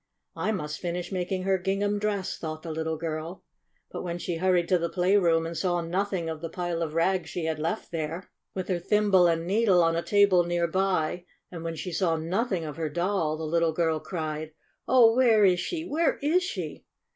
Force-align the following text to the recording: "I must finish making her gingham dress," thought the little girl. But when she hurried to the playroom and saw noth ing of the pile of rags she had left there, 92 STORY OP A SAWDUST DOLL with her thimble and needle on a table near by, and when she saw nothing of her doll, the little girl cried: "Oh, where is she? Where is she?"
"I 0.35 0.51
must 0.51 0.79
finish 0.79 1.11
making 1.11 1.43
her 1.43 1.59
gingham 1.59 1.99
dress," 1.99 2.35
thought 2.35 2.63
the 2.63 2.71
little 2.71 2.97
girl. 2.97 3.43
But 3.91 4.01
when 4.01 4.17
she 4.17 4.37
hurried 4.37 4.67
to 4.69 4.79
the 4.79 4.89
playroom 4.89 5.45
and 5.45 5.55
saw 5.55 5.79
noth 5.81 6.11
ing 6.11 6.27
of 6.27 6.41
the 6.41 6.49
pile 6.49 6.81
of 6.81 6.95
rags 6.95 7.29
she 7.29 7.45
had 7.45 7.59
left 7.59 7.91
there, 7.91 8.07
92 8.07 8.17
STORY 8.17 8.17
OP 8.17 8.23
A 8.23 8.29
SAWDUST 8.31 8.47
DOLL 8.47 8.51
with 8.55 8.67
her 8.67 8.87
thimble 8.87 9.27
and 9.27 9.45
needle 9.47 9.83
on 9.83 9.95
a 9.95 10.01
table 10.01 10.43
near 10.43 10.67
by, 10.67 11.25
and 11.51 11.63
when 11.63 11.75
she 11.75 11.91
saw 11.91 12.15
nothing 12.15 12.65
of 12.65 12.77
her 12.77 12.89
doll, 12.89 13.37
the 13.37 13.43
little 13.45 13.73
girl 13.73 13.99
cried: 13.99 14.53
"Oh, 14.87 15.15
where 15.15 15.45
is 15.45 15.59
she? 15.59 15.85
Where 15.85 16.17
is 16.17 16.41
she?" 16.41 16.83